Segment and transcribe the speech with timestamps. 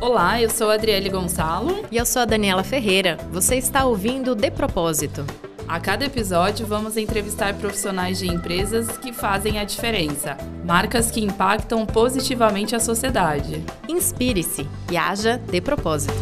[0.00, 1.84] Olá, eu sou a Adriele Gonçalo.
[1.90, 3.18] E eu sou a Daniela Ferreira.
[3.32, 5.24] Você está ouvindo De Propósito.
[5.66, 11.84] A cada episódio, vamos entrevistar profissionais de empresas que fazem a diferença, marcas que impactam
[11.86, 13.64] positivamente a sociedade.
[13.88, 16.14] Inspire-se e haja de propósito.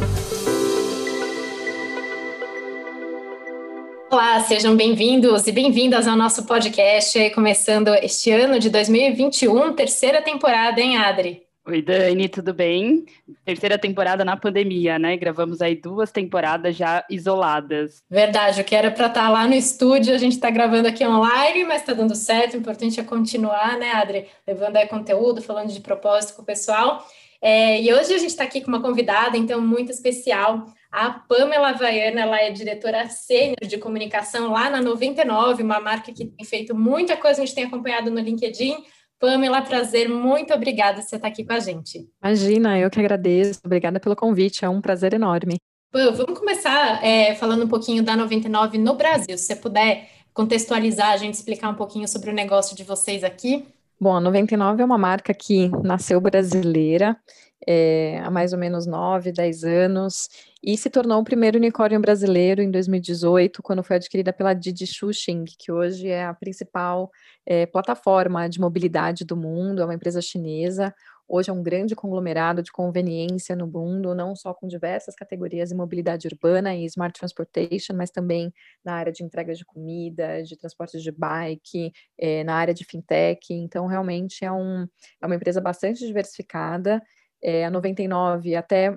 [4.10, 10.80] Olá, sejam bem-vindos e bem-vindas ao nosso podcast, começando este ano de 2021, terceira temporada,
[10.80, 11.51] hein, Adri?
[11.64, 13.06] Oi, Dani, tudo bem?
[13.44, 15.16] Terceira temporada na pandemia, né?
[15.16, 18.02] Gravamos aí duas temporadas já isoladas.
[18.10, 21.06] Verdade, o que era para estar tá lá no estúdio, a gente está gravando aqui
[21.06, 22.54] online, mas está dando certo.
[22.54, 24.26] O importante é continuar, né, Adri?
[24.44, 27.06] Levando aí conteúdo, falando de propósito com o pessoal.
[27.40, 30.66] É, e hoje a gente está aqui com uma convidada, então, muito especial.
[30.90, 36.26] A Pamela Havaiana, ela é diretora sênior de comunicação lá na 99, uma marca que
[36.26, 38.82] tem feito muita coisa, a gente tem acompanhado no LinkedIn
[39.22, 42.10] Pamela, prazer, muito obrigada por você estar aqui com a gente.
[42.20, 43.60] Imagina, eu que agradeço.
[43.64, 45.58] Obrigada pelo convite, é um prazer enorme.
[45.92, 49.38] vamos começar é, falando um pouquinho da 99 no Brasil.
[49.38, 53.64] Se você puder contextualizar, a gente explicar um pouquinho sobre o negócio de vocês aqui.
[54.02, 57.16] Bom, a 99 é uma marca que nasceu brasileira
[57.64, 60.28] é, há mais ou menos 9, 10 anos
[60.60, 65.44] e se tornou o primeiro unicórnio brasileiro em 2018, quando foi adquirida pela Didi Xuxing,
[65.56, 67.10] que hoje é a principal
[67.46, 70.92] é, plataforma de mobilidade do mundo, é uma empresa chinesa.
[71.28, 75.74] Hoje é um grande conglomerado de conveniência no mundo, não só com diversas categorias de
[75.74, 78.52] mobilidade urbana e smart transportation, mas também
[78.84, 83.52] na área de entrega de comida, de transporte de bike, é, na área de fintech.
[83.54, 84.86] Então, realmente é, um,
[85.20, 87.02] é uma empresa bastante diversificada.
[87.42, 88.96] É, a 99 até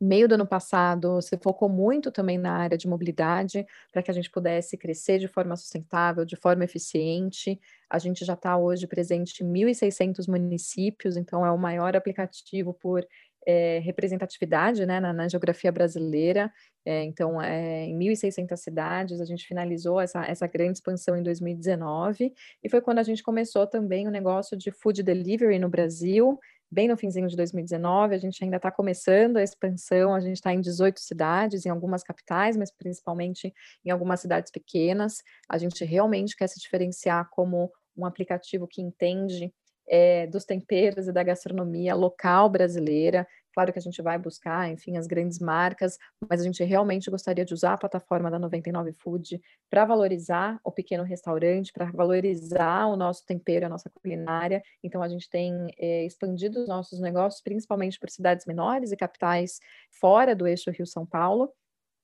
[0.00, 4.14] meio do ano passado, se focou muito também na área de mobilidade, para que a
[4.14, 7.60] gente pudesse crescer de forma sustentável, de forma eficiente.
[7.90, 13.04] A gente já está hoje presente em 1.600 municípios, então é o maior aplicativo por
[13.46, 16.52] é, representatividade né, na, na, geografia brasileira.
[16.84, 22.32] É, então, é, em 1.600 cidades, a gente finalizou essa, essa grande expansão em 2019,
[22.62, 26.38] e foi quando a gente começou também o negócio de food delivery no Brasil,
[26.70, 30.52] bem no finzinho de 2019, a gente ainda está começando a expansão, a gente está
[30.52, 33.52] em 18 cidades, em algumas capitais, mas principalmente
[33.84, 35.22] em algumas cidades pequenas.
[35.48, 39.52] A gente realmente quer se diferenciar como um aplicativo que entende
[39.88, 43.26] é, dos temperos e da gastronomia local brasileira,
[43.58, 45.98] Claro que a gente vai buscar, enfim, as grandes marcas,
[46.30, 50.70] mas a gente realmente gostaria de usar a plataforma da 99 Food para valorizar o
[50.70, 54.62] pequeno restaurante, para valorizar o nosso tempero, a nossa culinária.
[54.80, 59.58] Então, a gente tem é, expandido os nossos negócios, principalmente por cidades menores e capitais
[59.90, 61.52] fora do eixo Rio-São Paulo,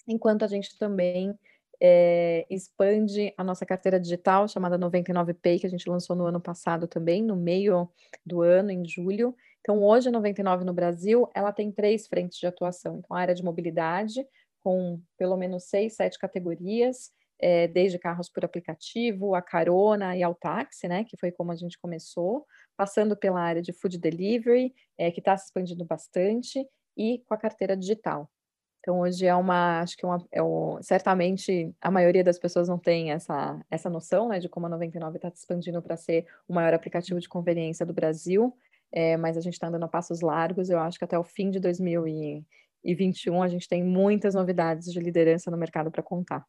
[0.09, 1.39] enquanto a gente também
[1.81, 6.89] é, expande a nossa carteira digital chamada 99Pay, que a gente lançou no ano passado
[6.89, 7.89] também, no meio
[8.27, 12.47] do ano, em julho, então, hoje a 99 no Brasil, ela tem três frentes de
[12.47, 12.99] atuação.
[12.99, 14.23] Então, a área de mobilidade,
[14.61, 17.11] com pelo menos seis, sete categorias,
[17.41, 21.57] é, desde carros por aplicativo, a carona e ao táxi, né, que foi como a
[21.57, 27.23] gente começou, passando pela área de food delivery, é, que está se expandindo bastante, e
[27.27, 28.31] com a carteira digital.
[28.81, 32.69] Então, hoje é uma, acho que é, uma, é um, certamente a maioria das pessoas
[32.69, 36.27] não tem essa, essa noção, né, de como a 99 está se expandindo para ser
[36.47, 38.55] o maior aplicativo de conveniência do Brasil,
[38.95, 40.71] é, mas a gente está andando a passos largos.
[40.71, 45.51] Eu acho que até o fim de 2021 a gente tem muitas novidades de liderança
[45.51, 46.47] no mercado para contar.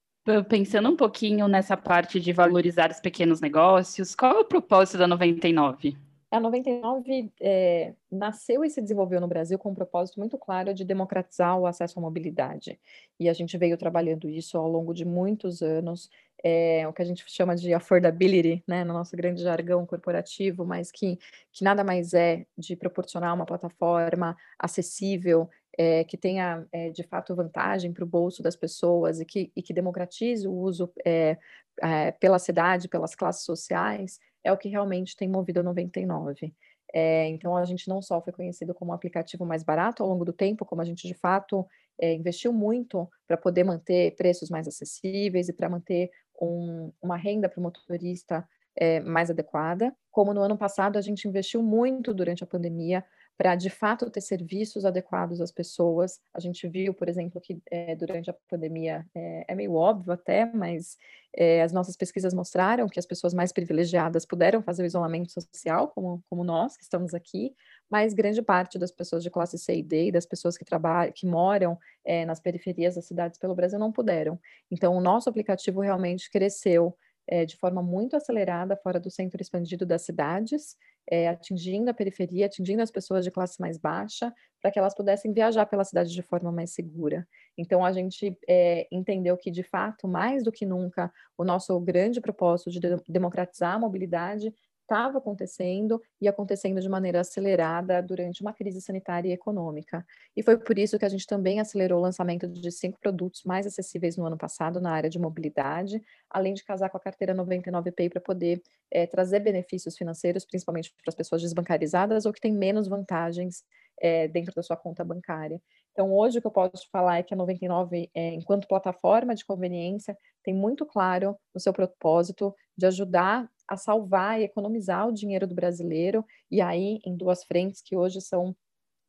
[0.48, 5.08] Pensando um pouquinho nessa parte de valorizar os pequenos negócios, qual é o propósito da
[5.08, 5.98] 99?
[6.36, 10.84] A 99 é, nasceu e se desenvolveu no Brasil com um propósito muito claro de
[10.84, 12.78] democratizar o acesso à mobilidade.
[13.18, 16.10] E a gente veio trabalhando isso ao longo de muitos anos,
[16.44, 20.92] é, o que a gente chama de affordability, né, no nosso grande jargão corporativo, mas
[20.92, 21.18] que,
[21.54, 27.34] que nada mais é de proporcionar uma plataforma acessível, é, que tenha é, de fato
[27.34, 31.38] vantagem para o bolso das pessoas e que, e que democratize o uso é,
[31.82, 36.54] é, pela cidade, pelas classes sociais, é o que realmente tem movido a 99.
[36.94, 40.24] É, então, a gente não só foi conhecido como um aplicativo mais barato ao longo
[40.24, 41.68] do tempo, como a gente de fato
[42.00, 46.10] é, investiu muito para poder manter preços mais acessíveis e para manter
[46.40, 48.48] um, uma renda para o motorista
[48.78, 53.04] é, mais adequada, como no ano passado a gente investiu muito durante a pandemia
[53.38, 56.20] para de fato ter serviços adequados às pessoas.
[56.34, 60.46] A gente viu, por exemplo, que é, durante a pandemia é, é, meio óbvio até,
[60.46, 60.98] mas
[61.36, 65.90] é, as nossas pesquisas mostraram que as pessoas mais privilegiadas puderam fazer o isolamento social,
[65.90, 67.54] como, como nós que estamos aqui,
[67.90, 71.12] mas grande parte das pessoas de classe C e D e das pessoas que trabalham,
[71.14, 71.78] que moram
[72.26, 74.40] nas periferias das cidades pelo Brasil não puderam.
[74.72, 76.96] Então, o nosso aplicativo realmente cresceu
[77.28, 80.76] é, de forma muito acelerada fora do centro expandido das cidades,
[81.10, 85.32] é, atingindo a periferia, atingindo as pessoas de classe mais baixa, para que elas pudessem
[85.32, 87.28] viajar pela cidade de forma mais segura.
[87.58, 92.20] Então, a gente é, entendeu que, de fato, mais do que nunca, o nosso grande
[92.20, 94.54] propósito de democratizar a mobilidade
[94.86, 100.06] estava acontecendo e acontecendo de maneira acelerada durante uma crise sanitária e econômica.
[100.36, 103.66] E foi por isso que a gente também acelerou o lançamento de cinco produtos mais
[103.66, 108.10] acessíveis no ano passado na área de mobilidade, além de casar com a carteira 99Pay
[108.10, 108.62] para poder
[108.92, 113.64] é, trazer benefícios financeiros, principalmente para as pessoas desbancarizadas ou que têm menos vantagens
[114.00, 115.60] é, dentro da sua conta bancária.
[115.96, 119.46] Então, hoje o que eu posso falar é que a 99, é, enquanto plataforma de
[119.46, 125.48] conveniência, tem muito claro no seu propósito de ajudar a salvar e economizar o dinheiro
[125.48, 128.54] do brasileiro, e aí em duas frentes que hoje são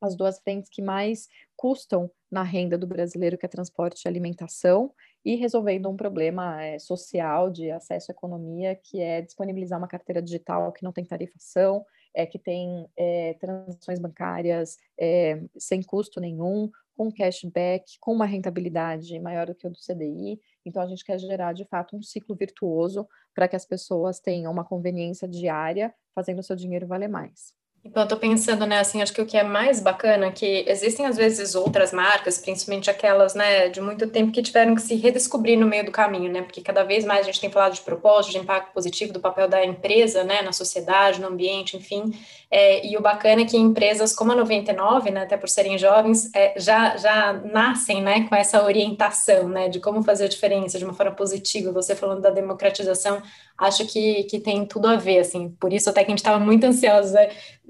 [0.01, 4.93] as duas frentes que mais custam na renda do brasileiro, que é transporte e alimentação,
[5.25, 10.21] e resolvendo um problema é, social de acesso à economia, que é disponibilizar uma carteira
[10.21, 11.85] digital que não tem tarifação,
[12.15, 19.19] é, que tem é, transações bancárias é, sem custo nenhum, com cashback, com uma rentabilidade
[19.19, 20.39] maior do que o do CDI.
[20.65, 24.51] Então, a gente quer gerar, de fato, um ciclo virtuoso para que as pessoas tenham
[24.51, 27.53] uma conveniência diária, fazendo o seu dinheiro valer mais.
[27.89, 30.65] Então, eu estou pensando, né, assim, acho que o que é mais bacana é que
[30.67, 34.95] existem, às vezes, outras marcas, principalmente aquelas, né, de muito tempo, que tiveram que se
[34.95, 37.81] redescobrir no meio do caminho, né, porque cada vez mais a gente tem falado de
[37.81, 42.13] propósito, de impacto positivo, do papel da empresa, né, na sociedade, no ambiente, enfim,
[42.51, 46.29] é, e o bacana é que empresas como a 99, né, até por serem jovens,
[46.35, 50.83] é, já, já nascem, né, com essa orientação, né, de como fazer a diferença de
[50.83, 53.21] uma forma positiva, você falando da democratização,
[53.57, 56.39] acho que, que tem tudo a ver, assim, por isso até que a gente estava
[56.39, 57.19] muito ansiosa,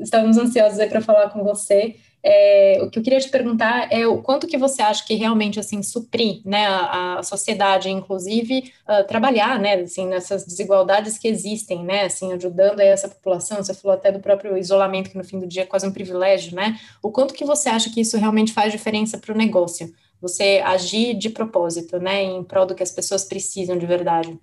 [0.08, 4.22] estávamos ansiosos para falar com você, é, o que eu queria te perguntar é o
[4.22, 9.60] quanto que você acha que realmente assim suprir, né, a, a sociedade, inclusive uh, trabalhar,
[9.60, 13.58] né, assim nessas desigualdades que existem, né, assim ajudando essa população.
[13.58, 16.56] Você falou até do próprio isolamento que no fim do dia é quase um privilégio,
[16.56, 16.78] né?
[17.02, 19.94] O quanto que você acha que isso realmente faz diferença para o negócio?
[20.20, 24.38] Você agir de propósito, né, em prol do que as pessoas precisam de verdade.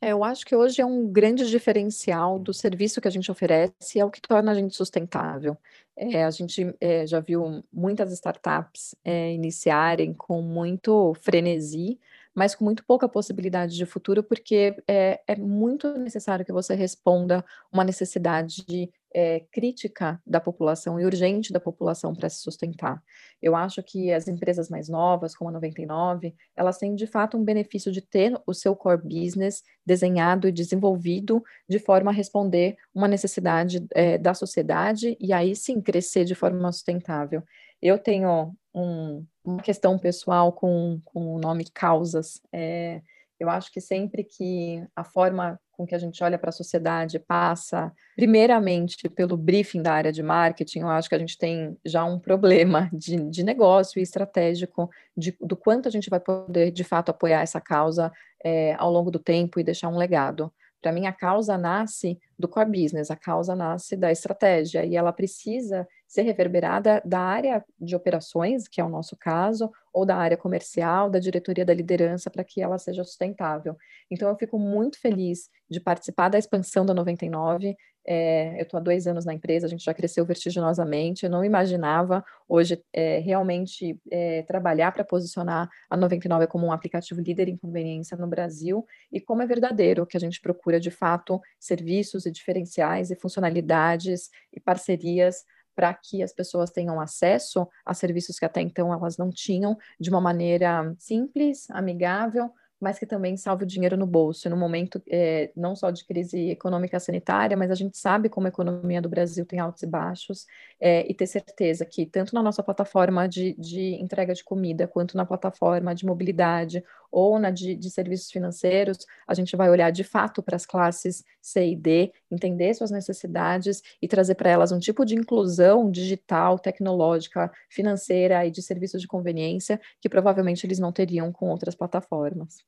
[0.00, 3.98] É, eu acho que hoje é um grande diferencial do serviço que a gente oferece,
[3.98, 5.56] é o que torna a gente sustentável.
[5.96, 11.98] É, a gente é, já viu muitas startups é, iniciarem com muito frenesi,
[12.32, 17.44] mas com muito pouca possibilidade de futuro, porque é, é muito necessário que você responda
[17.72, 23.02] uma necessidade de é, crítica da população e urgente da população para se sustentar.
[23.40, 27.44] Eu acho que as empresas mais novas, como a 99, elas têm de fato um
[27.44, 33.08] benefício de ter o seu core business desenhado e desenvolvido de forma a responder uma
[33.08, 37.42] necessidade é, da sociedade e aí sim crescer de forma sustentável.
[37.80, 42.40] Eu tenho um, uma questão pessoal com, com o nome causas.
[42.52, 43.00] É,
[43.38, 47.20] eu acho que sempre que a forma com que a gente olha para a sociedade
[47.20, 52.04] passa, primeiramente, pelo briefing da área de marketing, eu acho que a gente tem já
[52.04, 56.82] um problema de, de negócio e estratégico de, do quanto a gente vai poder, de
[56.82, 58.12] fato, apoiar essa causa
[58.44, 60.52] é, ao longo do tempo e deixar um legado.
[60.82, 65.12] Para mim, a causa nasce do core business, a causa nasce da estratégia e ela
[65.12, 70.36] precisa ser reverberada da área de operações, que é o nosso caso, ou da área
[70.36, 73.76] comercial, da diretoria da liderança, para que ela seja sustentável.
[74.08, 77.76] Então, eu fico muito feliz de participar da expansão da 99.
[78.06, 81.24] É, eu estou há dois anos na empresa, a gente já cresceu vertiginosamente.
[81.24, 87.20] Eu não imaginava hoje é, realmente é, trabalhar para posicionar a 99 como um aplicativo
[87.20, 91.40] líder em conveniência no Brasil e como é verdadeiro que a gente procura de fato
[91.58, 95.44] serviços e diferenciais e funcionalidades e parcerias
[95.78, 100.10] para que as pessoas tenham acesso a serviços que até então elas não tinham, de
[100.10, 105.52] uma maneira simples, amigável, mas que também salve o dinheiro no bolso, no momento é,
[105.54, 109.46] não só de crise econômica sanitária, mas a gente sabe como a economia do Brasil
[109.46, 110.46] tem altos e baixos,
[110.80, 115.16] é, e ter certeza que tanto na nossa plataforma de, de entrega de comida, quanto
[115.16, 120.04] na plataforma de mobilidade ou na de, de serviços financeiros, a gente vai olhar de
[120.04, 124.78] fato para as classes C e D, entender suas necessidades e trazer para elas um
[124.78, 130.92] tipo de inclusão digital, tecnológica, financeira e de serviços de conveniência que provavelmente eles não
[130.92, 132.58] teriam com outras plataformas.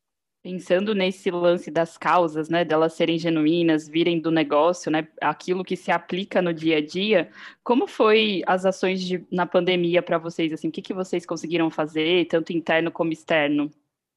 [0.42, 5.76] Pensando nesse lance das causas, né, delas serem genuínas, virem do negócio, né, aquilo que
[5.76, 7.30] se aplica no dia a dia,
[7.62, 11.70] como foi as ações de, na pandemia para vocês, assim, o que, que vocês conseguiram
[11.70, 13.70] fazer, tanto interno como externo?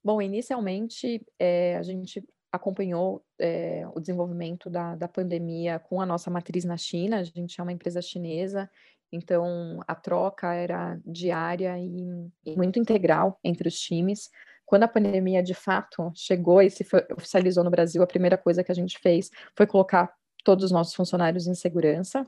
[0.04, 6.30] Bom, inicialmente é, a gente acompanhou é, o desenvolvimento da, da pandemia com a nossa
[6.30, 8.70] matriz na China, a gente é uma empresa chinesa,
[9.12, 14.30] então a troca era diária e, e muito integral entre os times,
[14.66, 18.72] quando a pandemia de fato chegou e se oficializou no Brasil, a primeira coisa que
[18.72, 22.28] a gente fez foi colocar todos os nossos funcionários em segurança,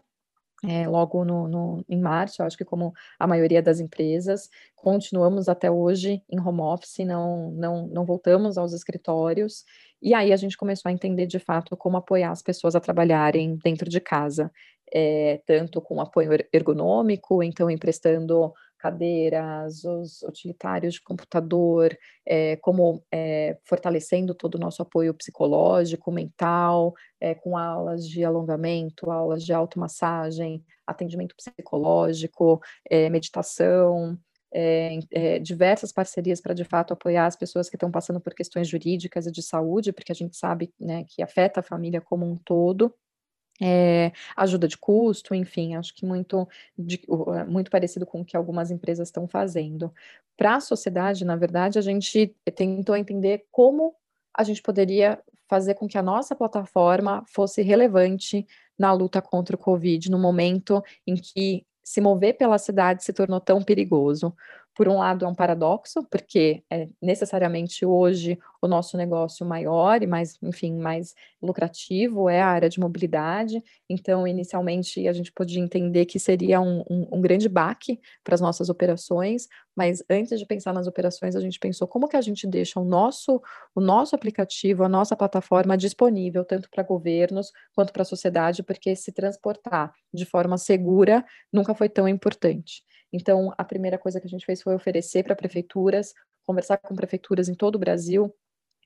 [0.63, 5.69] é, logo no, no, em março, acho que como a maioria das empresas, continuamos até
[5.69, 9.65] hoje em home office, não, não, não voltamos aos escritórios,
[10.01, 13.57] e aí a gente começou a entender de fato como apoiar as pessoas a trabalharem
[13.63, 14.51] dentro de casa,
[14.93, 18.53] é, tanto com apoio ergonômico, então emprestando
[18.85, 26.93] cadeiras, os utilitários de computador, é, como é, fortalecendo todo o nosso apoio psicológico, mental,
[27.19, 32.61] é, com aulas de alongamento, aulas de automassagem, atendimento psicológico,
[33.09, 34.19] meditação,
[34.53, 38.67] é, é, diversas parcerias para de fato apoiar as pessoas que estão passando por questões
[38.67, 42.37] jurídicas e de saúde, porque a gente sabe né, que afeta a família como um
[42.37, 42.93] todo
[43.61, 46.47] é, ajuda de custo, enfim, acho que muito,
[46.77, 47.01] de,
[47.35, 49.93] é, muito parecido com o que algumas empresas estão fazendo.
[50.37, 53.95] Para a sociedade, na verdade, a gente tentou entender como
[54.37, 58.45] a gente poderia fazer com que a nossa plataforma fosse relevante
[58.77, 63.39] na luta contra o Covid, no momento em que se mover pela cidade se tornou
[63.39, 64.35] tão perigoso
[64.75, 70.07] por um lado, é um paradoxo, porque é necessariamente hoje o nosso negócio maior e
[70.07, 73.63] mais, enfim, mais lucrativo é a área de mobilidade.
[73.89, 78.41] Então, inicialmente, a gente podia entender que seria um, um, um grande baque para as
[78.41, 82.45] nossas operações, mas antes de pensar nas operações, a gente pensou como que a gente
[82.45, 83.41] deixa o nosso,
[83.73, 88.93] o nosso aplicativo, a nossa plataforma disponível tanto para governos quanto para a sociedade, porque
[88.95, 92.83] se transportar de forma segura nunca foi tão importante.
[93.11, 96.13] Então, a primeira coisa que a gente fez foi oferecer para prefeituras,
[96.45, 98.33] conversar com prefeituras em todo o Brasil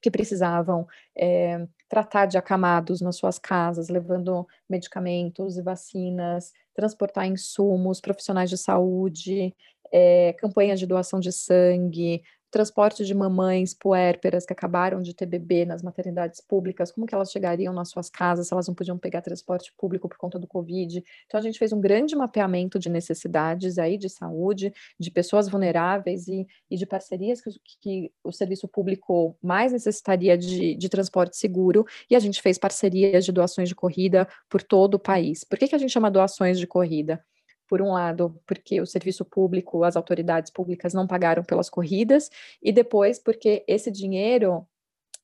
[0.02, 8.00] que precisavam é, tratar de acamados nas suas casas, levando medicamentos e vacinas, transportar insumos,
[8.00, 9.54] profissionais de saúde,
[9.92, 12.22] é, campanhas de doação de sangue,
[12.52, 17.32] transporte de mamães puérperas que acabaram de ter bebê nas maternidades públicas, como que elas
[17.32, 21.04] chegariam nas suas casas se elas não podiam pegar transporte público por conta do Covid.
[21.26, 26.28] Então a gente fez um grande mapeamento de necessidades aí de saúde, de pessoas vulneráveis
[26.28, 27.52] e, e de parcerias que,
[27.82, 33.26] que, o serviço público mais necessitaria de, de transporte seguro, e a gente fez parcerias
[33.26, 35.44] de doações de corrida por todo o país.
[35.44, 37.24] Por que, que a gente chama doações de corrida?
[37.70, 42.30] Por um lado, porque o serviço público, as autoridades públicas não pagaram pelas corridas,
[42.62, 44.68] e depois porque esse dinheiro,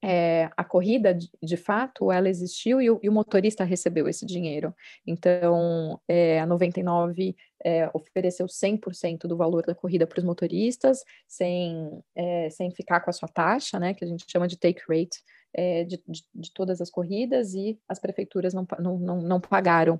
[0.03, 4.23] é, a corrida, de, de, fato, ela existiu e o, e o, motorista recebeu esse
[4.23, 4.75] dinheiro.
[5.07, 12.03] Então, é, a 99 é, ofereceu 100% do valor da corrida para os motoristas, sem,
[12.15, 15.23] é, sem ficar com a sua taxa, né, que a gente chama de take rate,
[15.51, 19.99] é, de, de, de, todas as corridas, e as prefeituras não, não, não, não pagaram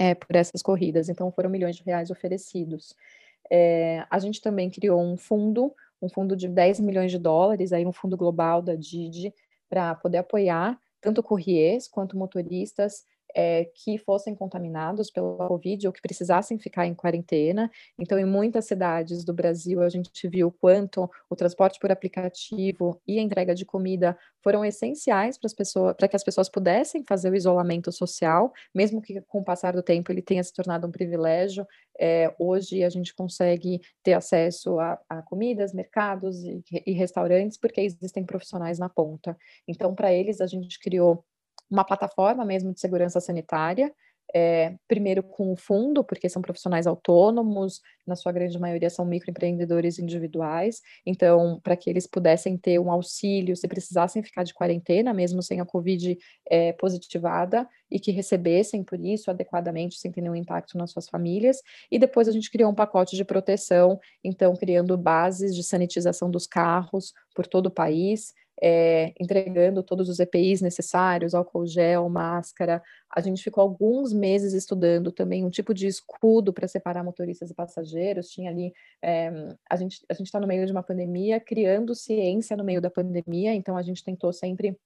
[0.00, 1.10] é, por essas corridas.
[1.10, 2.96] Então, foram milhões de reais oferecidos.
[3.52, 7.84] É, a gente também criou um fundo, um fundo de 10 milhões de dólares, aí
[7.84, 9.34] um fundo global da Didi,
[9.68, 16.00] para poder apoiar tanto courriers quanto motoristas é, que fossem contaminados pela Covid ou que
[16.00, 17.70] precisassem ficar em quarentena.
[17.98, 23.18] Então, em muitas cidades do Brasil, a gente viu quanto o transporte por aplicativo e
[23.18, 27.30] a entrega de comida foram essenciais para as pessoas, para que as pessoas pudessem fazer
[27.30, 30.90] o isolamento social, mesmo que com o passar do tempo ele tenha se tornado um
[30.90, 31.66] privilégio.
[31.98, 37.80] É, hoje a gente consegue ter acesso a, a comidas, mercados e, e restaurantes porque
[37.80, 39.36] existem profissionais na ponta.
[39.68, 41.24] Então, para eles, a gente criou
[41.70, 43.92] uma plataforma mesmo de segurança sanitária,
[44.34, 49.98] é, primeiro com o fundo, porque são profissionais autônomos, na sua grande maioria são microempreendedores
[49.98, 55.42] individuais, então, para que eles pudessem ter um auxílio se precisassem ficar de quarentena, mesmo
[55.42, 56.16] sem a Covid
[56.48, 61.58] é, positivada, e que recebessem por isso adequadamente, sem ter nenhum impacto nas suas famílias,
[61.90, 66.46] e depois a gente criou um pacote de proteção, então, criando bases de sanitização dos
[66.46, 72.82] carros por todo o país, é, entregando todos os EPIs necessários, álcool gel, máscara.
[73.14, 77.54] A gente ficou alguns meses estudando também um tipo de escudo para separar motoristas e
[77.54, 78.28] passageiros.
[78.28, 82.64] Tinha ali, é, a gente a está no meio de uma pandemia, criando ciência no
[82.64, 84.76] meio da pandemia, então a gente tentou sempre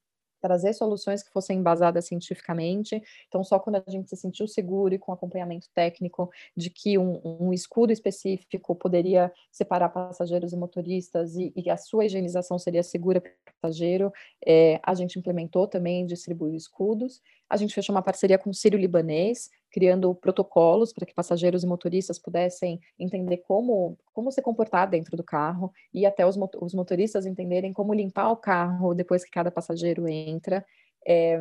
[0.45, 3.03] trazer soluções que fossem embasadas cientificamente.
[3.27, 7.19] Então, só quando a gente se sentiu seguro e com acompanhamento técnico de que um,
[7.25, 13.23] um escudo específico poderia separar passageiros e motoristas e, e a sua higienização seria segura
[13.23, 14.13] para o passageiro,
[14.47, 17.23] é, a gente implementou também, distribuiu escudos.
[17.49, 21.67] A gente fechou uma parceria com o Sírio Libanês, criando protocolos para que passageiros e
[21.67, 27.27] motoristas pudessem entender como, como se comportar dentro do carro e até os, os motoristas
[27.27, 30.65] entenderem como limpar o carro depois que cada passageiro entra.
[31.05, 31.41] É,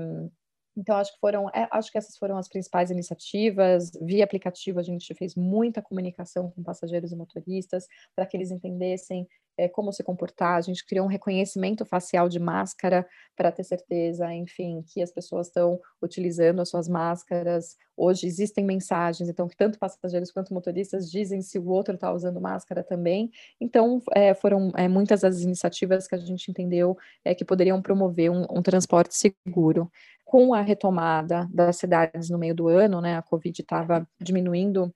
[0.75, 3.91] então, acho que foram, é, acho que essas foram as principais iniciativas.
[4.01, 7.85] Via aplicativo, a gente fez muita comunicação com passageiros e motoristas
[8.15, 12.39] para que eles entendessem é, como se comportar, a gente criou um reconhecimento facial de
[12.39, 17.77] máscara para ter certeza, enfim, que as pessoas estão utilizando as suas máscaras.
[17.95, 22.41] Hoje existem mensagens, então, que tanto passageiros quanto motoristas dizem se o outro está usando
[22.41, 23.31] máscara também.
[23.61, 28.31] Então, é, foram é, muitas as iniciativas que a gente entendeu é, que poderiam promover
[28.31, 29.91] um, um transporte seguro.
[30.25, 34.91] Com a retomada das cidades no meio do ano, né, a Covid estava diminuindo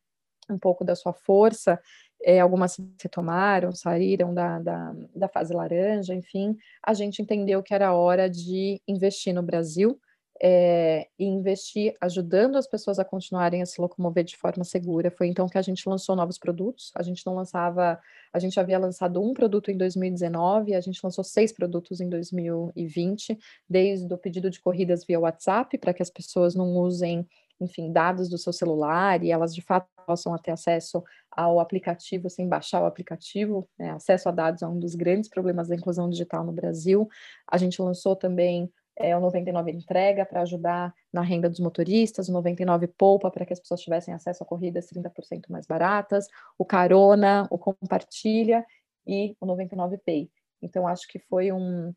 [0.49, 1.79] um pouco da sua força,
[2.23, 7.93] é, algumas retomaram, saíram da, da, da, fase laranja, enfim, a gente entendeu que era
[7.93, 9.99] hora de investir no Brasil
[10.41, 15.11] é, e investir ajudando as pessoas a continuarem a se locomover de forma segura.
[15.11, 16.91] Foi então que a gente lançou novos produtos.
[16.95, 17.99] A gente não lançava,
[18.31, 23.37] a gente havia lançado um produto em 2019, a gente lançou seis produtos em 2020,
[23.69, 27.27] desde o pedido de corridas via WhatsApp, para que as pessoas não usem
[27.59, 32.47] enfim, dados do seu celular e elas de fato possam ter acesso ao aplicativo sem
[32.47, 33.67] baixar o aplicativo.
[33.77, 33.91] Né?
[33.91, 37.07] Acesso a dados é um dos grandes problemas da inclusão digital no Brasil.
[37.49, 42.33] A gente lançou também é, o 99 entrega para ajudar na renda dos motoristas, o
[42.33, 47.47] 99 poupa para que as pessoas tivessem acesso a corridas 30% mais baratas, o carona,
[47.51, 48.65] o compartilha
[49.05, 50.31] e o 99 pay.
[50.61, 51.93] Então acho que foi um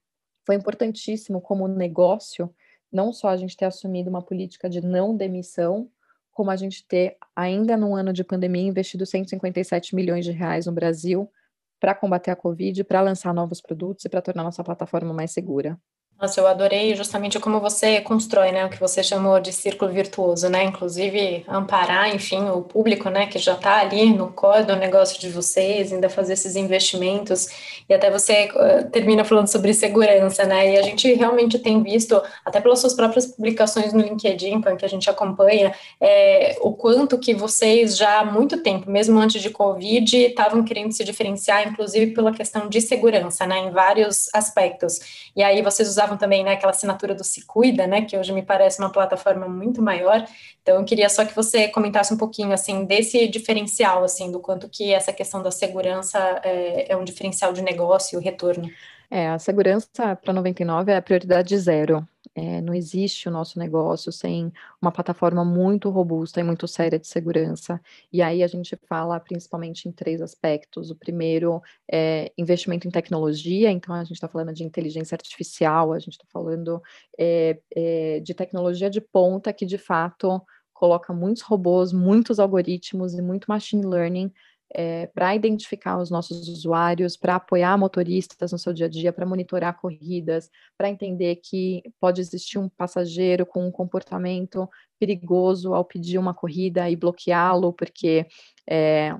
[0.46, 2.52] foi importantíssimo como negócio
[2.92, 5.90] não só a gente ter assumido uma política de não demissão,
[6.32, 10.72] como a gente ter, ainda no ano de pandemia, investido 157 milhões de reais no
[10.72, 11.30] Brasil
[11.78, 15.78] para combater a Covid, para lançar novos produtos e para tornar nossa plataforma mais segura.
[16.20, 20.50] Nossa, eu adorei justamente como você constrói, né, o que você chamou de círculo virtuoso,
[20.50, 25.18] né, inclusive amparar, enfim, o público, né, que já está ali no core do negócio
[25.18, 27.46] de vocês, ainda fazer esses investimentos,
[27.88, 32.20] e até você uh, termina falando sobre segurança, né, e a gente realmente tem visto,
[32.44, 37.32] até pelas suas próprias publicações no LinkedIn, que a gente acompanha, é, o quanto que
[37.32, 42.30] vocês já há muito tempo, mesmo antes de Covid, estavam querendo se diferenciar, inclusive pela
[42.30, 45.00] questão de segurança, né, em vários aspectos,
[45.34, 48.42] e aí vocês usavam também né, aquela assinatura do Se Cuida, né, que hoje me
[48.42, 50.24] parece uma plataforma muito maior.
[50.62, 54.68] Então, eu queria só que você comentasse um pouquinho assim desse diferencial, assim, do quanto
[54.68, 58.68] que essa questão da segurança é, é um diferencial de negócio e o retorno.
[59.10, 62.06] É, a segurança para 99 é a prioridade zero.
[62.32, 67.08] É, não existe o nosso negócio sem uma plataforma muito robusta e muito séria de
[67.08, 67.80] segurança.
[68.12, 70.92] E aí a gente fala principalmente em três aspectos.
[70.92, 75.98] O primeiro é investimento em tecnologia, então a gente está falando de inteligência artificial, a
[75.98, 76.80] gente está falando
[77.18, 80.40] é, é, de tecnologia de ponta que de fato
[80.72, 84.32] coloca muitos robôs, muitos algoritmos e muito machine learning
[84.72, 89.26] é, para identificar os nossos usuários, para apoiar motoristas no seu dia a dia, para
[89.26, 96.18] monitorar corridas, para entender que pode existir um passageiro com um comportamento perigoso ao pedir
[96.18, 98.26] uma corrida e bloqueá-lo, porque
[98.68, 99.16] é,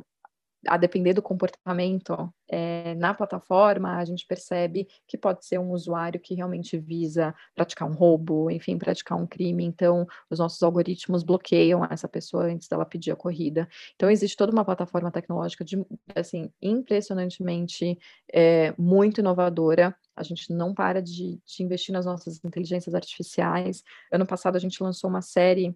[0.67, 6.21] a depender do comportamento é, na plataforma, a gente percebe que pode ser um usuário
[6.21, 9.65] que realmente visa praticar um roubo, enfim, praticar um crime.
[9.65, 13.69] Então, os nossos algoritmos bloqueiam essa pessoa antes dela pedir a corrida.
[13.95, 17.99] Então, existe toda uma plataforma tecnológica de, assim, impressionantemente
[18.33, 19.97] é, muito inovadora.
[20.17, 23.83] A gente não para de, de investir nas nossas inteligências artificiais.
[24.13, 25.75] Ano passado, a gente lançou uma série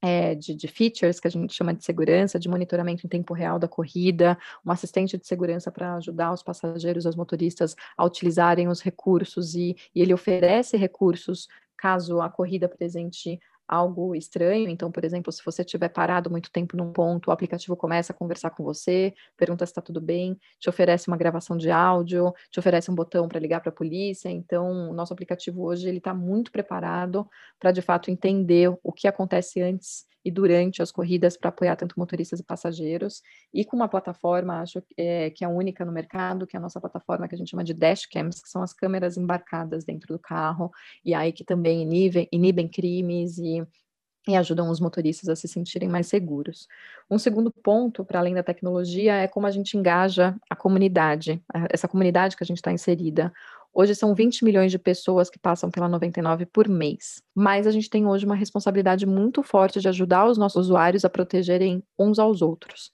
[0.00, 3.58] é, de, de, features que a gente chama de segurança, de monitoramento em tempo real
[3.58, 8.80] da corrida, um assistente de segurança para ajudar os passageiros, os motoristas a utilizarem os
[8.80, 14.68] recursos e, e ele oferece recursos caso a corrida apresente algo estranho.
[14.68, 18.16] Então, por exemplo, se você estiver parado muito tempo num ponto, o aplicativo começa a
[18.16, 22.58] conversar com você, pergunta se está tudo bem, te oferece uma gravação de áudio, te
[22.58, 24.30] oferece um botão para ligar para a polícia.
[24.30, 27.28] Então, o nosso aplicativo hoje ele está muito preparado
[27.58, 31.98] para de fato entender o que acontece antes e durante as corridas para apoiar tanto
[31.98, 36.46] motoristas e passageiros, e com uma plataforma, acho é, que é a única no mercado,
[36.46, 39.16] que é a nossa plataforma que a gente chama de dashcams, que são as câmeras
[39.16, 40.70] embarcadas dentro do carro,
[41.04, 43.57] e aí que também inibem, inibem crimes e
[44.28, 46.68] e ajudam os motoristas a se sentirem mais seguros.
[47.10, 51.88] Um segundo ponto, para além da tecnologia, é como a gente engaja a comunidade, essa
[51.88, 53.32] comunidade que a gente está inserida.
[53.72, 57.88] Hoje são 20 milhões de pessoas que passam pela 99 por mês, mas a gente
[57.88, 62.42] tem hoje uma responsabilidade muito forte de ajudar os nossos usuários a protegerem uns aos
[62.42, 62.90] outros.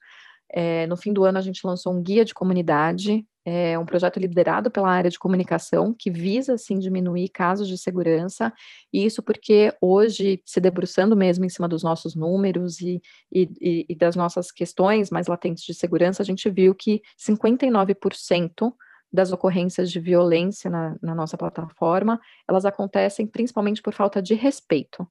[0.48, 4.18] É, no fim do ano, a gente lançou um guia de comunidade, é um projeto
[4.18, 8.52] liderado pela área de comunicação, que visa, assim, diminuir casos de segurança,
[8.92, 13.94] e isso porque hoje, se debruçando mesmo em cima dos nossos números e, e, e
[13.94, 18.72] das nossas questões mais latentes de segurança, a gente viu que 59%
[19.12, 25.06] das ocorrências de violência na, na nossa plataforma, elas acontecem principalmente por falta de respeito.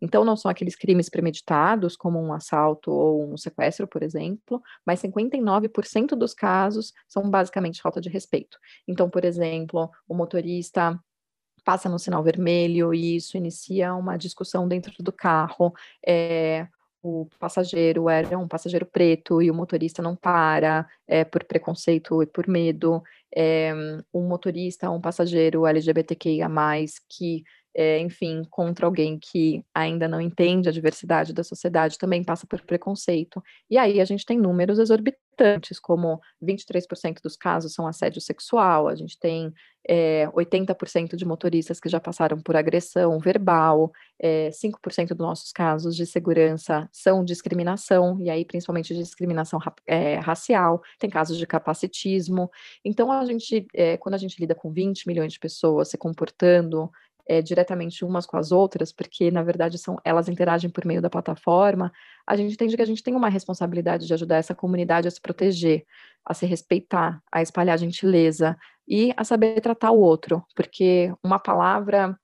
[0.00, 5.00] Então, não são aqueles crimes premeditados, como um assalto ou um sequestro, por exemplo, mas
[5.00, 8.58] 59% dos casos são basicamente falta de respeito.
[8.86, 10.98] Então, por exemplo, o motorista
[11.64, 15.74] passa no sinal vermelho e isso inicia uma discussão dentro do carro.
[16.06, 16.68] É,
[17.02, 22.26] o passageiro era um passageiro preto e o motorista não para é, por preconceito e
[22.26, 23.02] por medo.
[23.34, 23.72] É,
[24.12, 26.48] um motorista, um passageiro LGBTQIA+,
[27.08, 27.44] que
[27.78, 32.62] é, enfim, contra alguém que ainda não entende a diversidade da sociedade, também passa por
[32.62, 33.42] preconceito.
[33.68, 38.94] E aí a gente tem números exorbitantes, como 23% dos casos são assédio sexual, a
[38.94, 39.52] gente tem
[39.86, 45.94] é, 80% de motoristas que já passaram por agressão verbal, é, 5% dos nossos casos
[45.94, 49.60] de segurança são discriminação, e aí principalmente discriminação
[50.22, 52.50] racial, tem casos de capacitismo.
[52.82, 53.66] Então, a gente,
[54.00, 56.90] quando a gente lida com 20 milhões de pessoas se comportando
[57.28, 61.10] é, diretamente umas com as outras, porque na verdade são elas interagem por meio da
[61.10, 61.92] plataforma,
[62.26, 65.20] a gente entende que a gente tem uma responsabilidade de ajudar essa comunidade a se
[65.20, 65.84] proteger,
[66.24, 72.18] a se respeitar, a espalhar gentileza e a saber tratar o outro, porque uma palavra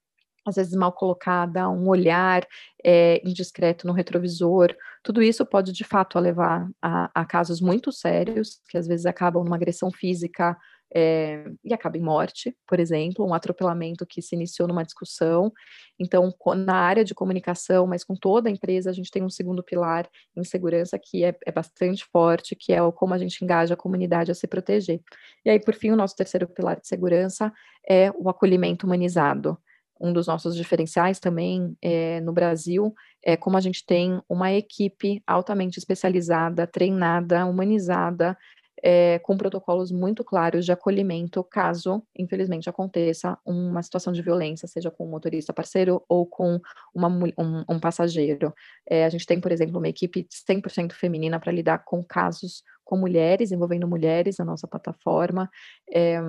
[0.45, 2.45] às vezes mal colocada, um olhar
[2.85, 8.61] é, indiscreto no retrovisor, tudo isso pode de fato levar a, a, casos muito sérios,
[8.69, 10.57] que às vezes acabam numa agressão física
[10.95, 15.53] é, e acaba em morte, por exemplo, um atropelamento que se iniciou numa discussão.
[15.99, 19.63] Então, na área de comunicação, mas com toda a empresa, a gente tem um segundo
[19.63, 23.75] pilar em segurança que é, é bastante forte, que é o como a gente engaja
[23.75, 25.01] a comunidade a se proteger.
[25.45, 27.53] E aí, por fim, o nosso terceiro pilar de segurança
[27.89, 29.59] é o acolhimento humanizado
[30.03, 32.93] um dos nossos diferenciais também é, no Brasil
[33.25, 38.37] é como a gente tem uma equipe altamente especializada, treinada, humanizada,
[38.83, 44.91] é, com protocolos muito claros de acolhimento caso, infelizmente, aconteça uma situação de violência, seja
[44.91, 46.61] com um motorista parceiro ou com
[46.95, 48.53] uma, um, um, passageiro.
[48.89, 52.97] É, a gente tem, por exemplo, uma equipe 100% feminina para lidar com casos com
[52.97, 55.49] mulheres, envolvendo mulheres na nossa plataforma.
[55.91, 56.21] É,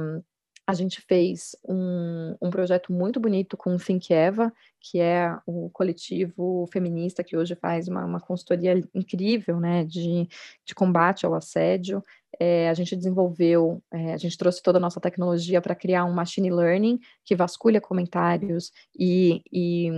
[0.66, 5.70] a gente fez um, um projeto muito bonito com o Think Eva, que é o
[5.70, 10.28] coletivo feminista que hoje faz uma, uma consultoria incrível né, de,
[10.66, 12.02] de combate ao assédio.
[12.40, 16.14] É, a gente desenvolveu, é, a gente trouxe toda a nossa tecnologia para criar um
[16.14, 19.90] machine learning que vasculha comentários e, e